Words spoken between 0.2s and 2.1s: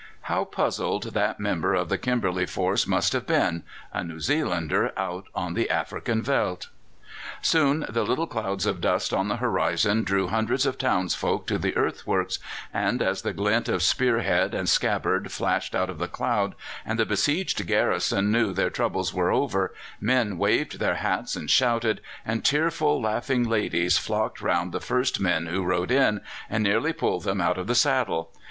'"How puzzled that member of the